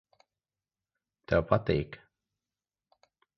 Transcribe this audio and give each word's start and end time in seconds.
Tev 1.33 1.45
patīk. 1.51 2.01